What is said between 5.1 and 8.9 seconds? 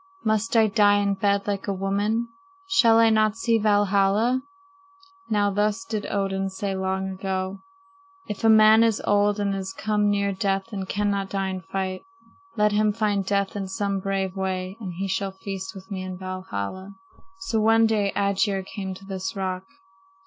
"Now thus did Odin say long ago: "'If a man